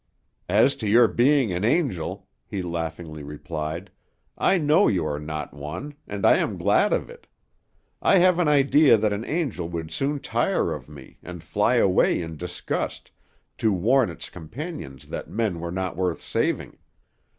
[0.49, 3.91] "As to your being an angel," he laughingly replied,
[4.35, 7.27] "I know you are not one, and I am glad of it.
[8.01, 12.19] I have an idea that an angel would soon tire of me, and fly away
[12.19, 13.11] in disgust,
[13.59, 16.79] to warn its companions that men were not worth saving.